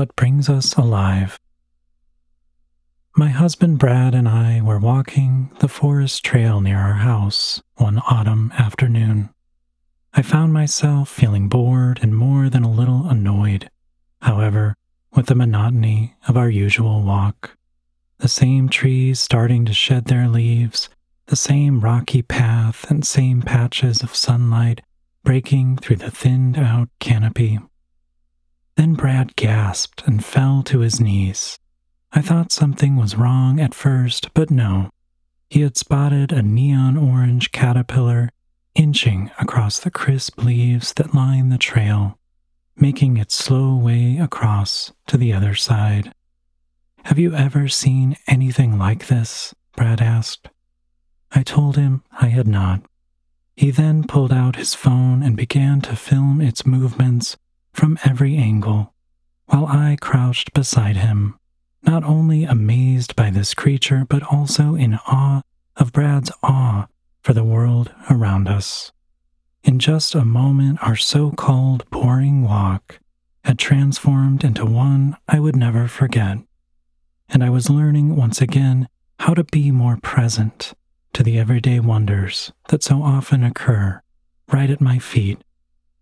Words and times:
what 0.00 0.16
brings 0.16 0.48
us 0.48 0.76
alive. 0.76 1.38
My 3.14 3.28
husband 3.28 3.78
Brad 3.78 4.14
and 4.14 4.26
I 4.26 4.62
were 4.62 4.78
walking 4.78 5.50
the 5.58 5.68
forest 5.68 6.24
trail 6.24 6.62
near 6.62 6.78
our 6.78 6.94
house 6.94 7.60
one 7.76 7.98
autumn 8.08 8.50
afternoon. 8.58 9.28
I 10.14 10.22
found 10.22 10.54
myself 10.54 11.10
feeling 11.10 11.50
bored 11.50 11.98
and 12.00 12.16
more 12.16 12.48
than 12.48 12.62
a 12.62 12.72
little 12.72 13.08
annoyed, 13.08 13.68
however, 14.22 14.74
with 15.14 15.26
the 15.26 15.34
monotony 15.34 16.14
of 16.26 16.34
our 16.34 16.48
usual 16.48 17.02
walk. 17.02 17.58
The 18.20 18.28
same 18.28 18.70
trees 18.70 19.20
starting 19.20 19.66
to 19.66 19.74
shed 19.74 20.06
their 20.06 20.28
leaves, 20.28 20.88
the 21.26 21.36
same 21.36 21.80
rocky 21.80 22.22
path, 22.22 22.90
and 22.90 23.06
same 23.06 23.42
patches 23.42 24.02
of 24.02 24.16
sunlight 24.16 24.80
breaking 25.24 25.76
through 25.76 25.96
the 25.96 26.10
thinned 26.10 26.56
out 26.56 26.88
canopy. 27.00 27.58
Then 28.80 28.94
Brad 28.94 29.36
gasped 29.36 30.04
and 30.06 30.24
fell 30.24 30.62
to 30.62 30.78
his 30.78 31.02
knees. 31.02 31.58
I 32.14 32.22
thought 32.22 32.50
something 32.50 32.96
was 32.96 33.14
wrong 33.14 33.60
at 33.60 33.74
first, 33.74 34.32
but 34.32 34.50
no. 34.50 34.88
He 35.50 35.60
had 35.60 35.76
spotted 35.76 36.32
a 36.32 36.40
neon 36.40 36.96
orange 36.96 37.52
caterpillar 37.52 38.30
inching 38.74 39.30
across 39.38 39.78
the 39.78 39.90
crisp 39.90 40.42
leaves 40.42 40.94
that 40.94 41.14
line 41.14 41.50
the 41.50 41.58
trail, 41.58 42.18
making 42.74 43.18
its 43.18 43.34
slow 43.34 43.76
way 43.76 44.16
across 44.16 44.94
to 45.08 45.18
the 45.18 45.30
other 45.30 45.54
side. 45.54 46.14
Have 47.04 47.18
you 47.18 47.34
ever 47.34 47.68
seen 47.68 48.16
anything 48.28 48.78
like 48.78 49.08
this? 49.08 49.54
Brad 49.76 50.00
asked. 50.00 50.48
I 51.32 51.42
told 51.42 51.76
him 51.76 52.02
I 52.18 52.28
had 52.28 52.48
not. 52.48 52.80
He 53.56 53.70
then 53.70 54.04
pulled 54.06 54.32
out 54.32 54.56
his 54.56 54.72
phone 54.72 55.22
and 55.22 55.36
began 55.36 55.82
to 55.82 55.96
film 55.96 56.40
its 56.40 56.64
movements 56.64 57.36
from 57.72 57.98
every 58.04 58.36
angle, 58.36 58.94
while 59.46 59.66
I 59.66 59.96
crouched 60.00 60.52
beside 60.52 60.96
him, 60.96 61.38
not 61.82 62.04
only 62.04 62.44
amazed 62.44 63.16
by 63.16 63.30
this 63.30 63.54
creature, 63.54 64.04
but 64.08 64.22
also 64.22 64.74
in 64.74 64.94
awe 65.06 65.42
of 65.76 65.92
Brad's 65.92 66.30
awe 66.42 66.86
for 67.22 67.32
the 67.32 67.44
world 67.44 67.92
around 68.08 68.48
us. 68.48 68.92
In 69.62 69.78
just 69.78 70.14
a 70.14 70.24
moment, 70.24 70.78
our 70.82 70.96
so 70.96 71.30
called 71.32 71.88
boring 71.90 72.42
walk 72.42 73.00
had 73.44 73.58
transformed 73.58 74.44
into 74.44 74.64
one 74.64 75.16
I 75.28 75.40
would 75.40 75.56
never 75.56 75.88
forget, 75.88 76.38
and 77.28 77.44
I 77.44 77.50
was 77.50 77.70
learning 77.70 78.16
once 78.16 78.40
again 78.40 78.88
how 79.20 79.34
to 79.34 79.44
be 79.44 79.70
more 79.70 79.98
present 80.02 80.72
to 81.12 81.22
the 81.22 81.38
everyday 81.38 81.80
wonders 81.80 82.52
that 82.68 82.82
so 82.82 83.02
often 83.02 83.42
occur 83.42 84.00
right 84.52 84.70
at 84.70 84.80
my 84.80 84.98
feet, 84.98 85.42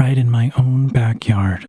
right 0.00 0.16
in 0.16 0.30
my 0.30 0.50
own 0.56 0.88
backyard. 0.88 1.66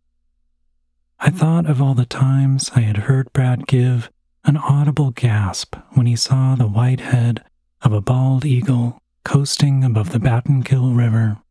I 1.20 1.28
thought 1.28 1.68
of 1.68 1.82
all 1.82 1.92
the 1.92 2.06
times 2.06 2.70
I 2.74 2.80
had 2.80 2.96
heard 2.96 3.30
Brad 3.34 3.66
give 3.66 4.10
an 4.46 4.56
audible 4.56 5.10
gasp 5.10 5.76
when 5.90 6.06
he 6.06 6.16
saw 6.16 6.54
the 6.54 6.66
white 6.66 7.00
head 7.00 7.44
of 7.82 7.92
a 7.92 8.00
bald 8.00 8.46
eagle 8.46 8.98
coasting 9.22 9.84
above 9.84 10.12
the 10.12 10.18
Battenkill 10.18 10.96
River, 10.96 11.42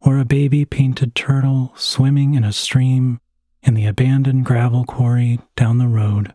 or 0.00 0.20
a 0.20 0.24
baby 0.24 0.64
painted 0.64 1.16
turtle 1.16 1.72
swimming 1.74 2.34
in 2.34 2.44
a 2.44 2.52
stream 2.52 3.18
in 3.64 3.74
the 3.74 3.86
abandoned 3.86 4.44
gravel 4.44 4.84
quarry 4.84 5.40
down 5.56 5.78
the 5.78 5.88
road. 5.88 6.32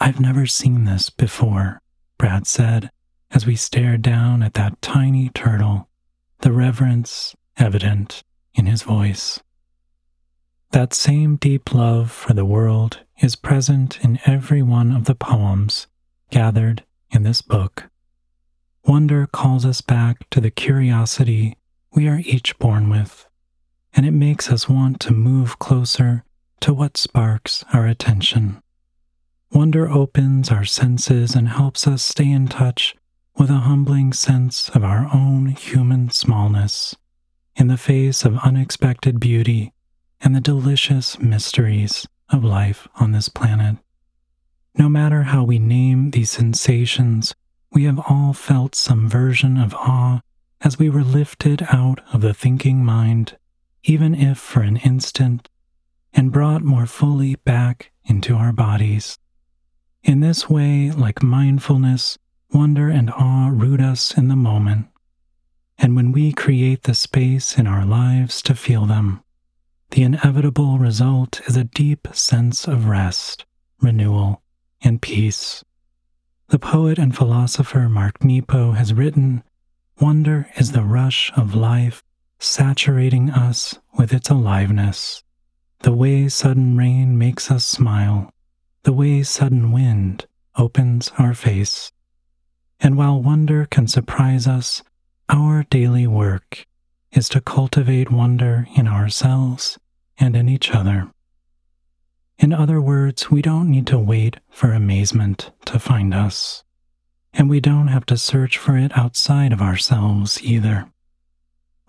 I've 0.00 0.18
never 0.18 0.46
seen 0.46 0.86
this 0.86 1.10
before, 1.10 1.82
Brad 2.16 2.46
said 2.46 2.90
as 3.32 3.44
we 3.44 3.54
stared 3.54 4.00
down 4.00 4.42
at 4.42 4.54
that 4.54 4.80
tiny 4.80 5.28
turtle, 5.28 5.90
the 6.38 6.52
reverence 6.52 7.36
evident 7.58 8.22
in 8.54 8.66
his 8.66 8.82
voice. 8.82 9.40
That 10.72 10.94
same 10.94 11.36
deep 11.36 11.74
love 11.74 12.10
for 12.10 12.32
the 12.32 12.44
world 12.44 13.00
is 13.20 13.36
present 13.36 14.02
in 14.02 14.18
every 14.24 14.62
one 14.62 14.90
of 14.90 15.04
the 15.04 15.14
poems 15.14 15.86
gathered 16.30 16.82
in 17.10 17.22
this 17.22 17.42
book. 17.42 17.90
Wonder 18.86 19.26
calls 19.26 19.66
us 19.66 19.80
back 19.80 20.28
to 20.30 20.40
the 20.40 20.50
curiosity 20.50 21.56
we 21.94 22.08
are 22.08 22.22
each 22.24 22.58
born 22.58 22.88
with, 22.88 23.26
and 23.92 24.06
it 24.06 24.12
makes 24.12 24.50
us 24.50 24.68
want 24.68 24.98
to 25.00 25.12
move 25.12 25.58
closer 25.58 26.24
to 26.60 26.72
what 26.72 26.96
sparks 26.96 27.64
our 27.74 27.86
attention. 27.86 28.62
Wonder 29.50 29.90
opens 29.90 30.50
our 30.50 30.64
senses 30.64 31.34
and 31.34 31.50
helps 31.50 31.86
us 31.86 32.02
stay 32.02 32.30
in 32.30 32.48
touch 32.48 32.96
with 33.36 33.50
a 33.50 33.64
humbling 33.68 34.14
sense 34.14 34.70
of 34.70 34.82
our 34.82 35.10
own 35.12 35.46
human 35.46 36.10
smallness 36.10 36.96
in 37.56 37.66
the 37.68 37.76
face 37.76 38.24
of 38.24 38.38
unexpected 38.38 39.20
beauty 39.20 39.72
and 40.20 40.34
the 40.34 40.40
delicious 40.40 41.18
mysteries 41.18 42.06
of 42.30 42.44
life 42.44 42.88
on 43.00 43.12
this 43.12 43.28
planet. 43.28 43.76
No 44.78 44.88
matter 44.88 45.24
how 45.24 45.44
we 45.44 45.58
name 45.58 46.10
these 46.10 46.30
sensations, 46.30 47.34
we 47.72 47.84
have 47.84 48.00
all 48.08 48.32
felt 48.32 48.74
some 48.74 49.08
version 49.08 49.56
of 49.56 49.74
awe 49.74 50.20
as 50.60 50.78
we 50.78 50.88
were 50.88 51.02
lifted 51.02 51.66
out 51.70 52.00
of 52.12 52.20
the 52.20 52.32
thinking 52.34 52.84
mind, 52.84 53.36
even 53.84 54.14
if 54.14 54.38
for 54.38 54.62
an 54.62 54.76
instant, 54.78 55.48
and 56.12 56.32
brought 56.32 56.62
more 56.62 56.86
fully 56.86 57.34
back 57.36 57.90
into 58.04 58.34
our 58.34 58.52
bodies. 58.52 59.18
In 60.04 60.20
this 60.20 60.48
way, 60.48 60.90
like 60.90 61.22
mindfulness, 61.22 62.18
wonder 62.52 62.88
and 62.88 63.10
awe 63.10 63.50
root 63.52 63.80
us 63.80 64.16
in 64.16 64.28
the 64.28 64.36
moment. 64.36 64.86
And 65.82 65.96
when 65.96 66.12
we 66.12 66.32
create 66.32 66.84
the 66.84 66.94
space 66.94 67.58
in 67.58 67.66
our 67.66 67.84
lives 67.84 68.40
to 68.42 68.54
feel 68.54 68.86
them, 68.86 69.24
the 69.90 70.04
inevitable 70.04 70.78
result 70.78 71.40
is 71.48 71.56
a 71.56 71.64
deep 71.64 72.06
sense 72.12 72.68
of 72.68 72.86
rest, 72.86 73.44
renewal, 73.80 74.42
and 74.80 75.02
peace. 75.02 75.64
The 76.50 76.60
poet 76.60 76.98
and 76.98 77.16
philosopher 77.16 77.88
Mark 77.88 78.22
Nepo 78.22 78.72
has 78.72 78.94
written 78.94 79.42
Wonder 80.00 80.48
is 80.56 80.70
the 80.70 80.84
rush 80.84 81.32
of 81.36 81.56
life 81.56 82.04
saturating 82.38 83.30
us 83.30 83.76
with 83.98 84.12
its 84.12 84.30
aliveness. 84.30 85.24
The 85.80 85.92
way 85.92 86.28
sudden 86.28 86.76
rain 86.76 87.18
makes 87.18 87.50
us 87.50 87.64
smile, 87.64 88.30
the 88.84 88.92
way 88.92 89.24
sudden 89.24 89.72
wind 89.72 90.26
opens 90.56 91.10
our 91.18 91.34
face. 91.34 91.90
And 92.78 92.96
while 92.96 93.20
wonder 93.20 93.66
can 93.66 93.88
surprise 93.88 94.46
us, 94.46 94.84
our 95.32 95.64
daily 95.70 96.06
work 96.06 96.66
is 97.10 97.28
to 97.30 97.40
cultivate 97.40 98.12
wonder 98.12 98.66
in 98.76 98.86
ourselves 98.86 99.78
and 100.18 100.36
in 100.36 100.46
each 100.46 100.72
other. 100.72 101.10
In 102.38 102.52
other 102.52 102.80
words, 102.80 103.30
we 103.30 103.40
don't 103.40 103.70
need 103.70 103.86
to 103.86 103.98
wait 103.98 104.36
for 104.50 104.72
amazement 104.72 105.50
to 105.64 105.78
find 105.78 106.12
us, 106.12 106.64
and 107.32 107.48
we 107.48 107.60
don't 107.60 107.88
have 107.88 108.04
to 108.06 108.16
search 108.18 108.58
for 108.58 108.76
it 108.76 108.96
outside 108.96 109.52
of 109.52 109.62
ourselves 109.62 110.42
either. 110.42 110.90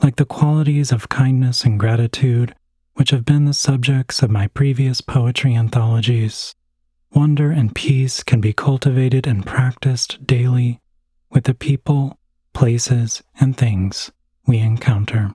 Like 0.01 0.15
the 0.15 0.25
qualities 0.25 0.91
of 0.91 1.09
kindness 1.09 1.65
and 1.65 1.79
gratitude, 1.79 2.55
which 2.93 3.09
have 3.09 3.25
been 3.25 3.45
the 3.45 3.53
subjects 3.53 4.21
of 4.21 4.31
my 4.31 4.47
previous 4.47 5.01
poetry 5.01 5.53
anthologies, 5.53 6.55
wonder 7.11 7.51
and 7.51 7.75
peace 7.75 8.23
can 8.23 8.39
be 8.39 8.53
cultivated 8.53 9.27
and 9.27 9.45
practiced 9.45 10.25
daily 10.25 10.79
with 11.29 11.43
the 11.43 11.53
people, 11.53 12.17
places, 12.53 13.23
and 13.39 13.57
things 13.57 14.11
we 14.45 14.59
encounter. 14.59 15.31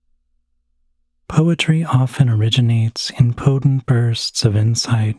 Poetry 1.28 1.84
often 1.84 2.28
originates 2.28 3.10
in 3.10 3.34
potent 3.34 3.84
bursts 3.86 4.44
of 4.44 4.56
insight, 4.56 5.16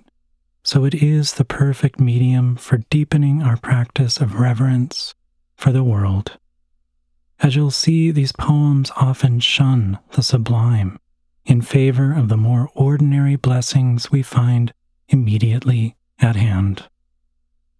so 0.63 0.85
it 0.85 0.95
is 0.95 1.33
the 1.33 1.45
perfect 1.45 1.99
medium 1.99 2.55
for 2.55 2.77
deepening 2.89 3.41
our 3.41 3.57
practice 3.57 4.17
of 4.17 4.39
reverence 4.39 5.13
for 5.55 5.71
the 5.71 5.83
world. 5.83 6.37
As 7.41 7.55
you'll 7.55 7.71
see, 7.71 8.11
these 8.11 8.31
poems 8.31 8.91
often 8.97 9.39
shun 9.39 9.99
the 10.11 10.23
sublime 10.23 10.99
in 11.45 11.61
favor 11.61 12.13
of 12.13 12.27
the 12.27 12.37
more 12.37 12.69
ordinary 12.75 13.35
blessings 13.35 14.11
we 14.11 14.21
find 14.21 14.73
immediately 15.07 15.95
at 16.19 16.35
hand. 16.35 16.83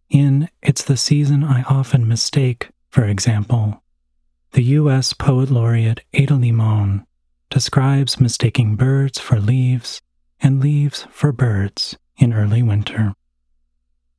In 0.10 0.50
It's 0.62 0.84
the 0.84 0.98
Season 0.98 1.44
I 1.44 1.64
Often 1.64 2.08
Mistake 2.08 2.70
for 2.90 3.06
example, 3.06 3.84
the 4.52 4.64
U.S. 4.64 5.14
Poet 5.14 5.52
Laureate 5.52 6.02
Ada 6.14 6.36
Limon 6.36 7.06
describes 7.50 8.20
mistaking 8.20 8.76
birds 8.76 9.20
for 9.20 9.40
leaves 9.40 10.02
and 10.40 10.60
leaves 10.60 11.06
for 11.12 11.32
birds 11.32 11.98
in 12.18 12.34
early 12.34 12.64
winter. 12.64 13.14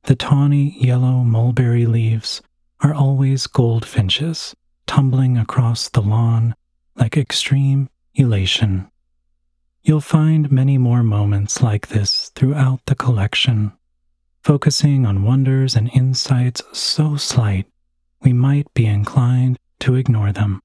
The 0.03 0.15
tawny 0.15 0.75
yellow 0.79 1.23
mulberry 1.23 1.85
leaves 1.85 2.41
are 2.79 2.93
always 2.93 3.47
goldfinches 3.47 4.55
tumbling 4.87 5.37
across 5.37 5.89
the 5.89 6.01
lawn 6.01 6.55
like 6.95 7.17
extreme 7.17 7.89
elation. 8.15 8.89
You'll 9.83 10.01
find 10.01 10.51
many 10.51 10.77
more 10.77 11.03
moments 11.03 11.61
like 11.61 11.87
this 11.87 12.29
throughout 12.35 12.81
the 12.85 12.95
collection, 12.95 13.73
focusing 14.43 15.05
on 15.05 15.23
wonders 15.23 15.75
and 15.75 15.89
insights 15.93 16.61
so 16.71 17.15
slight 17.15 17.67
we 18.21 18.33
might 18.33 18.71
be 18.73 18.85
inclined 18.85 19.57
to 19.81 19.95
ignore 19.95 20.31
them. 20.31 20.61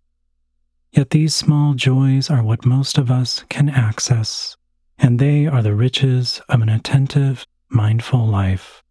Yet 0.93 1.11
these 1.11 1.35
small 1.35 1.75
joys 1.75 2.31
are 2.31 2.43
what 2.43 2.65
most 2.65 2.97
of 2.97 3.11
us 3.11 3.45
can 3.49 3.69
access, 3.69 4.57
and 4.99 5.19
they 5.19 5.47
are 5.47 5.63
the 5.63 5.75
riches 5.75 6.41
of 6.49 6.63
an 6.63 6.69
attentive, 6.69 7.47
mindful 7.69 8.27
life. 8.27 8.83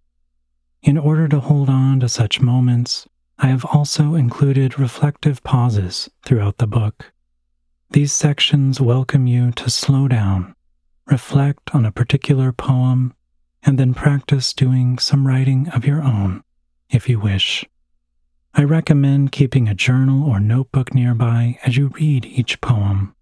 In 0.83 0.97
order 0.97 1.27
to 1.27 1.39
hold 1.39 1.69
on 1.69 1.99
to 2.01 2.09
such 2.09 2.41
moments, 2.41 3.07
I 3.39 3.47
have 3.47 3.65
also 3.65 4.13
included 4.13 4.77
reflective 4.77 5.43
pauses 5.43 6.09
throughout 6.23 6.57
the 6.57 6.67
book. 6.67 7.11
These 7.89 8.13
sections 8.13 8.79
welcome 8.79 9.25
you 9.25 9.51
to 9.53 9.69
slow 9.69 10.07
down, 10.07 10.55
reflect 11.07 11.73
on 11.73 11.85
a 11.85 11.91
particular 11.91 12.51
poem, 12.51 13.13
and 13.63 13.79
then 13.79 13.93
practice 13.93 14.53
doing 14.53 14.99
some 14.99 15.25
writing 15.25 15.69
of 15.69 15.85
your 15.85 16.03
own, 16.03 16.43
if 16.89 17.09
you 17.09 17.19
wish. 17.19 17.65
I 18.57 18.63
recommend 18.63 19.33
keeping 19.33 19.67
a 19.67 19.75
journal 19.75 20.23
or 20.23 20.39
notebook 20.39 20.95
nearby 20.95 21.59
as 21.65 21.75
you 21.75 21.89
read 21.89 22.25
each 22.25 22.61
poem, 22.61 23.13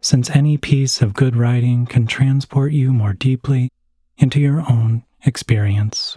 since 0.00 0.30
any 0.30 0.56
piece 0.56 1.02
of 1.02 1.12
good 1.12 1.36
writing 1.36 1.84
can 1.84 2.06
transport 2.06 2.72
you 2.72 2.90
more 2.90 3.12
deeply 3.12 3.68
into 4.16 4.40
your 4.40 4.60
own 4.60 5.04
experience. 5.26 6.16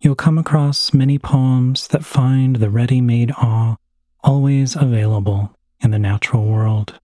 You'll 0.00 0.14
come 0.14 0.38
across 0.38 0.94
many 0.94 1.18
poems 1.18 1.88
that 1.88 2.02
find 2.02 2.56
the 2.56 2.70
ready 2.70 3.02
made 3.02 3.32
awe 3.32 3.76
always 4.24 4.74
available 4.74 5.54
in 5.80 5.90
the 5.90 5.98
natural 5.98 6.46
world. 6.46 6.98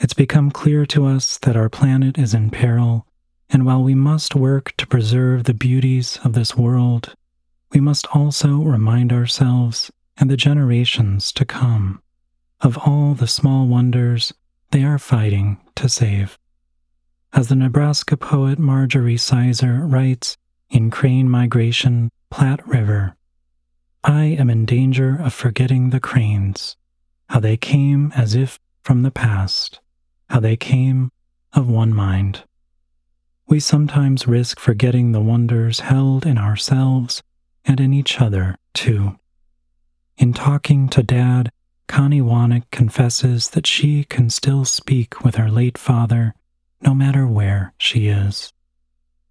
It's 0.00 0.12
become 0.12 0.50
clear 0.50 0.84
to 0.86 1.06
us 1.06 1.38
that 1.38 1.56
our 1.56 1.68
planet 1.68 2.18
is 2.18 2.34
in 2.34 2.50
peril, 2.50 3.06
and 3.48 3.64
while 3.64 3.84
we 3.84 3.94
must 3.94 4.34
work 4.34 4.74
to 4.78 4.88
preserve 4.88 5.44
the 5.44 5.54
beauties 5.54 6.18
of 6.24 6.32
this 6.32 6.56
world, 6.56 7.14
we 7.72 7.80
must 7.80 8.06
also 8.14 8.58
remind 8.58 9.12
ourselves 9.12 9.90
and 10.16 10.30
the 10.30 10.36
generations 10.36 11.32
to 11.32 11.44
come 11.44 12.00
of 12.60 12.78
all 12.78 13.14
the 13.14 13.26
small 13.26 13.66
wonders 13.66 14.32
they 14.70 14.82
are 14.82 14.98
fighting 14.98 15.58
to 15.74 15.88
save. 15.88 16.38
As 17.32 17.48
the 17.48 17.54
Nebraska 17.54 18.16
poet 18.16 18.58
Marjorie 18.58 19.18
Saiser 19.18 19.86
writes 19.86 20.36
in 20.70 20.90
Crane 20.90 21.28
Migration, 21.28 22.10
Platte 22.30 22.66
River, 22.66 23.14
I 24.02 24.24
am 24.24 24.48
in 24.48 24.64
danger 24.64 25.20
of 25.20 25.34
forgetting 25.34 25.90
the 25.90 26.00
cranes, 26.00 26.76
how 27.28 27.40
they 27.40 27.56
came 27.56 28.12
as 28.16 28.34
if 28.34 28.58
from 28.82 29.02
the 29.02 29.10
past, 29.10 29.80
how 30.30 30.40
they 30.40 30.56
came 30.56 31.10
of 31.52 31.68
one 31.68 31.92
mind. 31.92 32.44
We 33.48 33.60
sometimes 33.60 34.26
risk 34.26 34.58
forgetting 34.58 35.12
the 35.12 35.20
wonders 35.20 35.80
held 35.80 36.24
in 36.24 36.38
ourselves 36.38 37.22
and 37.66 37.80
in 37.80 37.92
each 37.92 38.20
other, 38.20 38.56
too. 38.72 39.18
In 40.16 40.32
talking 40.32 40.88
to 40.88 41.02
Dad, 41.02 41.50
Connie 41.88 42.20
Wanek 42.20 42.64
confesses 42.70 43.50
that 43.50 43.66
she 43.66 44.04
can 44.04 44.30
still 44.30 44.64
speak 44.64 45.22
with 45.24 45.34
her 45.36 45.50
late 45.50 45.76
father 45.76 46.34
no 46.80 46.94
matter 46.94 47.26
where 47.26 47.72
she 47.78 48.08
is. 48.08 48.52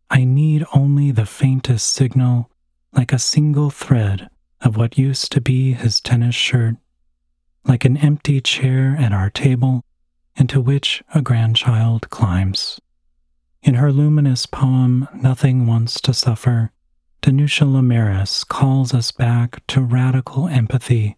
I 0.09 0.23
need 0.23 0.65
only 0.73 1.11
the 1.11 1.25
faintest 1.25 1.87
signal, 1.87 2.49
like 2.93 3.11
a 3.11 3.19
single 3.19 3.69
thread 3.69 4.29
of 4.61 4.77
what 4.77 4.97
used 4.97 5.31
to 5.31 5.41
be 5.41 5.73
his 5.73 5.99
tennis 5.99 6.35
shirt, 6.35 6.75
like 7.65 7.85
an 7.85 7.97
empty 7.97 8.41
chair 8.41 8.95
at 8.99 9.11
our 9.11 9.29
table 9.29 9.83
into 10.35 10.61
which 10.61 11.03
a 11.13 11.21
grandchild 11.21 12.09
climbs. 12.09 12.79
In 13.63 13.75
her 13.75 13.91
luminous 13.91 14.45
poem, 14.45 15.07
Nothing 15.13 15.65
Wants 15.65 15.99
to 16.01 16.13
Suffer, 16.13 16.71
Danusha 17.25 17.66
Laméris 17.66 18.48
calls 18.48 18.94
us 18.94 19.10
back 19.10 19.66
to 19.66 19.81
radical 19.81 20.48
empathy 20.48 21.18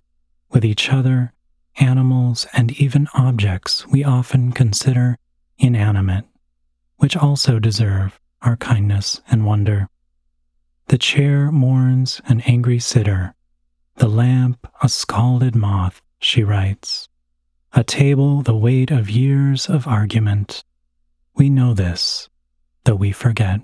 with 0.50 0.64
each 0.64 0.90
other, 0.90 1.34
animals, 1.80 2.48
and 2.54 2.72
even 2.80 3.10
objects 3.14 3.86
we 3.88 4.06
often 4.06 4.54
consider 4.54 5.18
inanimate, 5.58 6.24
which 6.96 7.18
also 7.18 7.60
deserve 7.60 8.22
our 8.42 8.56
kindness 8.56 9.22
and 9.30 9.46
wonder. 9.46 9.90
The 10.86 10.98
chair 10.98 11.52
mourns 11.52 12.22
an 12.26 12.40
angry 12.46 12.80
sitter, 12.80 13.36
the 13.96 14.08
lamp 14.08 14.66
a 14.82 14.88
scalded 14.88 15.56
moth, 15.56 16.02
she 16.20 16.42
writes, 16.42 17.10
a 17.74 17.84
table 17.84 18.42
the 18.44 18.56
weight 18.56 18.92
of 18.92 19.10
years 19.10 19.68
of 19.68 19.88
argument. 19.88 20.64
We 21.36 21.50
know 21.50 21.74
this, 21.74 22.30
though 22.86 22.96
we 22.96 23.12
forget. 23.12 23.60